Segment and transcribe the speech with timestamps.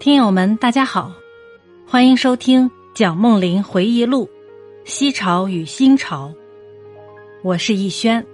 [0.00, 1.12] 听友们，大家好，
[1.86, 4.24] 欢迎收听蒋梦麟回忆录
[4.86, 6.30] 《西朝与新朝》，
[7.44, 8.26] 我是逸轩。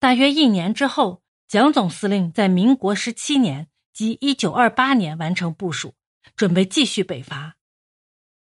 [0.00, 5.92] 大约一年之后，蒋总司令在民国十七年即一九二八年完成部署，
[6.36, 7.56] 准备继续北伐。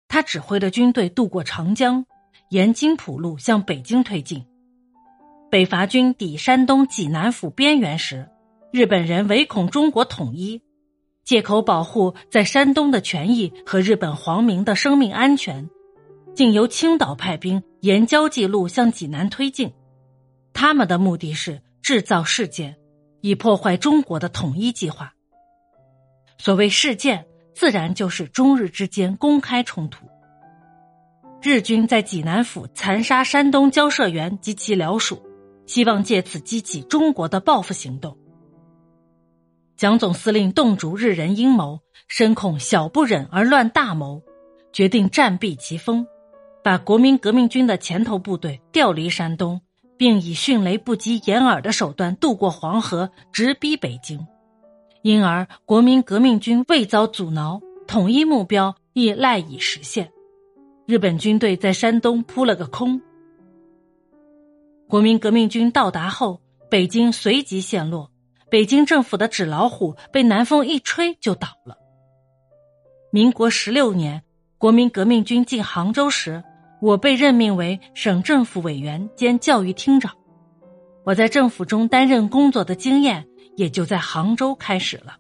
[0.09, 2.05] 他指挥的军队渡过长江，
[2.49, 4.45] 沿津浦路向北京推进。
[5.53, 8.29] 北伐军抵山东济南府边缘时。
[8.73, 10.63] 日本人唯恐中国统一，
[11.25, 15.69] 借口保护在山东的权益和日本皇民的生命安全，
[16.35, 19.75] 竟由青岛派兵沿交际路向济南推进。
[20.55, 22.77] 他们的目的是制造事件，
[23.21, 25.13] 以破坏中国的统一计划。
[26.39, 30.07] 所谓事件，自然就是中日之间公开冲突。
[31.43, 35.23] 日军在济南府残杀山东交涉员及其僚属，
[35.67, 38.17] 希望借此激起中国的报复行动。
[39.83, 44.23] 蒋总司令洞烛日人阴谋，深恐小不忍而乱大谋，
[44.73, 46.07] 决定暂避其锋，
[46.63, 49.61] 把国民革命军的前头部队调离山东，
[49.97, 54.25] 并以迅雷不及掩耳的手段渡过黄河，直逼北京。
[55.03, 60.13] 因而，国民革命军未遭阻挠，统一目标亦赖以实现。
[60.87, 63.03] 日本军队在山东扑了个空。
[64.89, 68.12] 国民革命军到达后，北京随即陷落。
[68.53, 71.79] 北京政府的纸老虎被南风一吹就倒了。
[73.11, 74.25] 民国十六年，
[74.59, 76.45] 国民革命军进杭州时，
[76.83, 80.15] 我被任命为省政府委员兼教育厅长。
[81.03, 85.17] 我在政府中担任工作的经验也就在杭州开始了。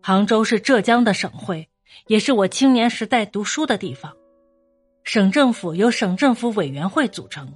[0.00, 1.68] 杭州是浙江的省会，
[2.06, 4.14] 也是我青年时代读书的地方。
[5.04, 7.52] 省政府由省政府委员会组成。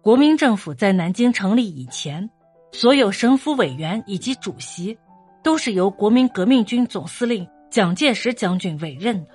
[0.00, 2.30] 国民政府在南京成立以前。
[2.78, 4.98] 所有省府委员以及主席，
[5.42, 9.30] 都是由国民革命军总司令蒋介石将军委任的。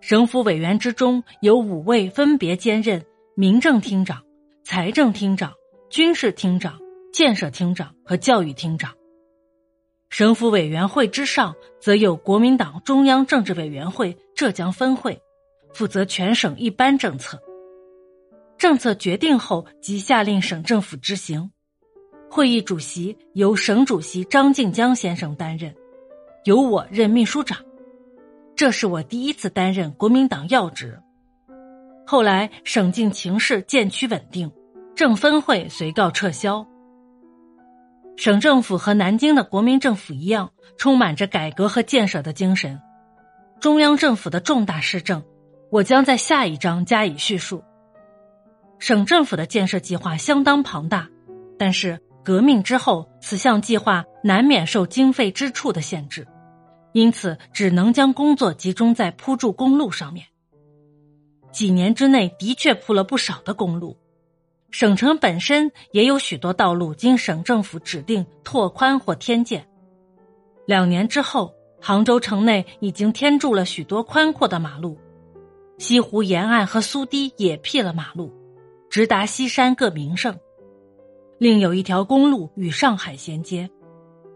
[0.00, 3.04] 省府委员之中有五位分别兼任
[3.36, 4.24] 民政厅长、
[4.64, 5.52] 财政厅长、
[5.90, 6.78] 军事厅长、
[7.12, 8.94] 建设厅长和教育厅长。
[10.08, 15.20] 省府委员会之上，则有国民党中央政治委员会浙江分会，
[15.74, 17.38] 负责全省一般政策。
[18.56, 21.50] 政策决定后，即下令省政府执行。
[22.32, 25.74] 会议主席由省主席张静江先生担任，
[26.44, 27.58] 由我任秘书长。
[28.54, 30.96] 这是我第一次担任国民党要职。
[32.06, 34.48] 后来省境情势渐趋稳定，
[34.94, 36.64] 政分会随告撤销。
[38.16, 42.80] 省政府和南京的国民政府一样，充满着改革和建设的精神。
[43.58, 45.20] 中央政府的重大施政，
[45.68, 47.64] 我将在下一章加以叙述。
[48.78, 51.08] 省政府的建设计划相当庞大，
[51.58, 52.00] 但是。
[52.22, 56.26] 革命之后，此项计划难免受经费支出的限制，
[56.92, 60.26] 因此只能将工作集中在铺筑公路上面。
[61.50, 63.96] 几年之内，的确铺了不少的公路。
[64.70, 69.66] 省城本身也有许多道路经省政府指定拓宽或添建。
[70.64, 74.96] 两年之后，杭州城内已经添筑了许多宽阔的马路，
[75.78, 78.32] 西湖沿岸和苏堤也辟了马路，
[78.88, 80.38] 直达西山各名胜。
[81.40, 83.66] 另有一条公路与上海衔接，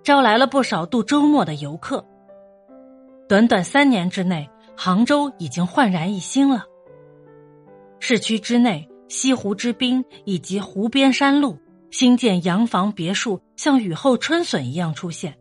[0.03, 2.03] 招来了不少度周末的游客。
[3.29, 6.65] 短短三年之内，杭州已经焕然一新了。
[8.01, 11.59] 市区之内，西湖之滨以及湖边山路
[11.91, 15.37] 新建洋房别墅，像雨后春笋一样出现，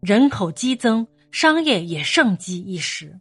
[0.00, 3.20] 人口激增，商业也盛极一时。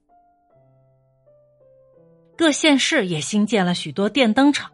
[2.37, 4.71] 各县市也新建了许多电灯厂，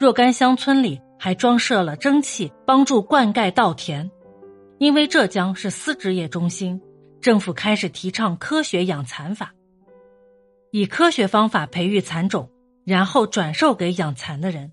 [0.00, 0.98] 若干乡村里。
[1.24, 4.10] 还装设了蒸汽，帮助灌溉稻田。
[4.78, 6.80] 因为浙江是丝织业中心，
[7.20, 9.54] 政府开始提倡科学养蚕法，
[10.72, 12.50] 以科学方法培育蚕种，
[12.84, 14.72] 然后转售给养蚕的人。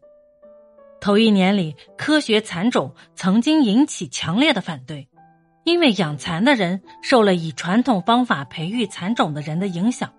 [1.00, 5.08] 头一年里，科学蚕种曾经引起强烈的反对，
[5.66, 10.12] 因为养蚕的人受了以传统方法培育蚕种的人的影响，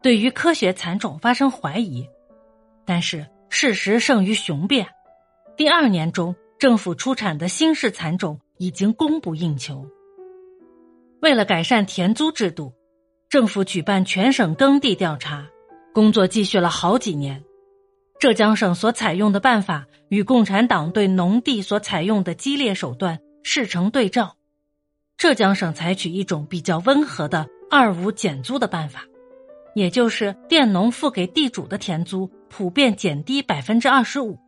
[0.00, 2.08] 对于科学蚕种发生怀疑。
[2.84, 4.86] 但是事实胜于雄辩。
[5.54, 9.86] 第二年中，政府出产的新式蚕种已经供不应求。
[11.20, 12.72] 为了改善田租制度，
[13.28, 15.46] 政府举办全省耕地调查，
[15.92, 17.44] 工作继续了好几年。
[18.18, 24.36] 浙江省所采用的办法与共产党对农地所采用的激烈手段事成对照。
[25.18, 29.04] 浙江省采取一种比较温和的“二五减租”的办法，
[29.74, 34.38] 也就是佃农付给地主的田租普遍减低百分之二十五。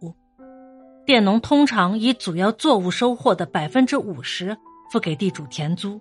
[1.06, 4.56] 佃农通常以主要作物收获的百分之五十
[4.90, 6.00] 付给地主田租，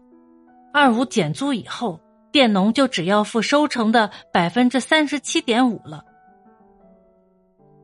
[0.74, 2.00] 二五减租以后，
[2.32, 6.06] 佃农就只要付收成的百分之三十七点五了。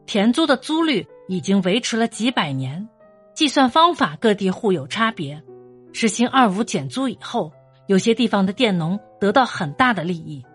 [0.05, 2.87] 田租的租率已经维持了几百年，
[3.33, 5.43] 计算方法各地互有差别。
[5.91, 7.51] 实行二五减租以后，
[7.87, 10.45] 有些地方的佃农得到很大的利益，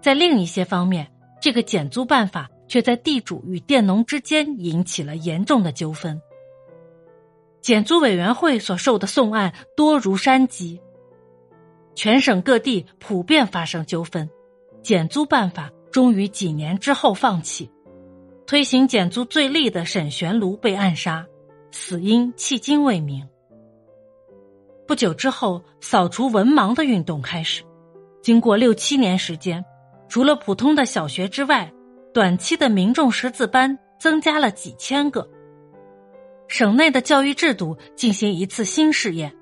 [0.00, 1.10] 在另一些方面，
[1.42, 2.48] 这个减租办法。
[2.66, 6.20] 却在地主与佃农之间引起了严重的纠纷。
[7.60, 10.80] 减租委员会所受的讼案多如山积，
[11.94, 14.28] 全省各地普遍发生纠纷，
[14.82, 17.70] 减租办法终于几年之后放弃。
[18.46, 21.26] 推行减租最厉的沈玄庐被暗杀，
[21.70, 23.26] 死因迄今未明。
[24.86, 27.62] 不久之后，扫除文盲的运动开始，
[28.20, 29.64] 经过六七年时间，
[30.06, 31.72] 除了普通的小学之外。
[32.14, 35.28] 短期的民众识字班增加了几千个。
[36.46, 39.34] 省内的教育制度进行一次新试验，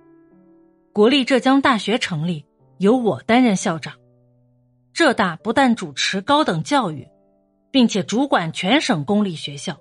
[0.90, 2.46] 国立浙江大学成立，
[2.78, 3.92] 由我担任校长。
[4.94, 7.06] 浙大不但主持高等教育，
[7.70, 9.76] 并且主管全省公立学校。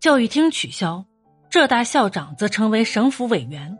[0.00, 1.04] 教育厅取消，
[1.50, 3.76] 浙大校长则成为省府委员。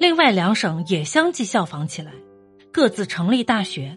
[0.00, 2.12] 另外两省也相继效仿起来，
[2.72, 3.96] 各自成立大学。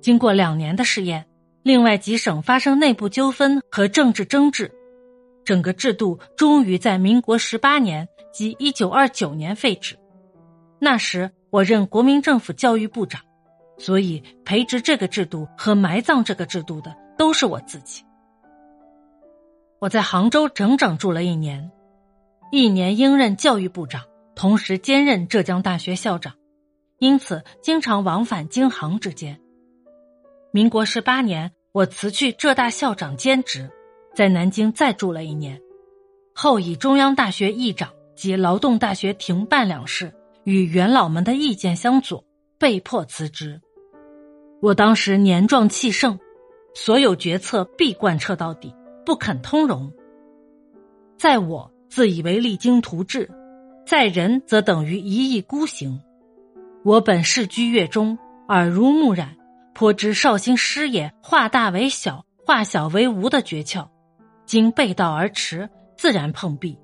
[0.00, 1.26] 经过两年的试验。
[1.62, 4.72] 另外几省发生内部纠纷和政治争执，
[5.44, 9.98] 整个制度终于在民国十八年即一九二九年废止。
[10.78, 13.20] 那时我任国民政府教育部长，
[13.78, 18.02] 所以培植这个制度和埋葬这个制度的都是我自己。
[19.80, 21.70] 我在杭州整整住了一年，
[22.50, 24.02] 一年应任教育部长，
[24.34, 26.34] 同时兼任浙江大学校长，
[26.98, 29.40] 因此经常往返京杭之间。
[30.50, 33.70] 民国十八年，我辞去浙大校长兼职，
[34.14, 35.60] 在南京再住了一年，
[36.34, 40.10] 后以中央大学议长及劳动大学停办两事
[40.44, 42.24] 与元老们的意见相左，
[42.58, 43.60] 被迫辞职。
[44.62, 46.18] 我当时年壮气盛，
[46.74, 48.74] 所有决策必贯彻到底，
[49.04, 49.92] 不肯通融。
[51.18, 53.30] 在我自以为励精图治，
[53.86, 56.00] 在人则等于一意孤行。
[56.84, 58.18] 我本世居粤中，
[58.48, 59.36] 耳濡目染。
[59.78, 63.86] 颇知绍兴师爷化大为小、化小为无的诀窍，
[64.44, 66.76] 经背道而驰，自然碰壁。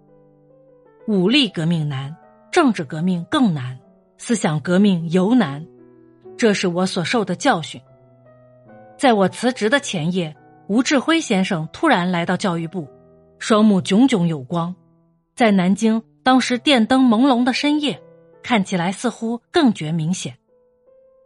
[1.09, 2.17] 武力革命难，
[2.53, 3.77] 政治革命更难，
[4.17, 5.67] 思想革命尤难。
[6.37, 7.81] 这是我所受的教训。
[8.97, 10.37] 在我辞职的前夜，
[10.69, 12.89] 吴志辉先生突然来到教育部，
[13.41, 14.73] 双目炯炯有光。
[15.35, 18.01] 在南京，当时电灯朦胧的深夜，
[18.41, 20.37] 看起来似乎更觉明显。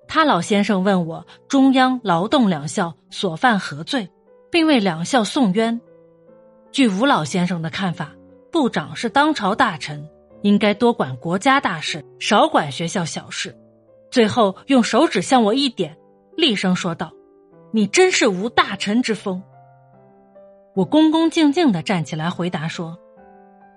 [0.08, 4.08] 他老先生问我中央劳动两校所犯何罪，
[4.50, 5.78] 并为两校送冤。
[6.72, 8.12] 据吴老先生的看法，
[8.50, 10.08] 部长是当朝大臣，
[10.40, 13.54] 应该多管国家大事，少管学校小事。
[14.10, 15.94] 最后用手指向我一点，
[16.36, 17.12] 厉声说道
[17.70, 19.42] ：“你真是无大臣之风。”
[20.74, 22.98] 我恭恭敬敬的站起来回答说：“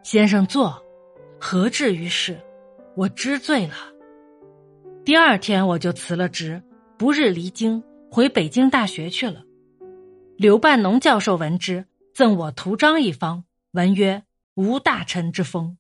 [0.01, 0.81] 先生坐，
[1.39, 2.39] 何至于是？
[2.95, 3.73] 我知罪了。”
[5.03, 6.61] 第二天我就辞了职，
[6.95, 9.43] 不日离京，回北京大学去了。
[10.37, 14.21] 刘半农教授闻之，赠我图章一方，文曰
[14.53, 15.75] ：“无大臣之风。”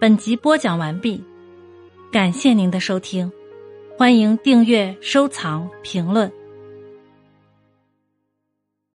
[0.00, 1.22] 本集播讲完毕，
[2.10, 3.30] 感谢您的收听，
[3.96, 6.30] 欢迎订阅、收藏、评论。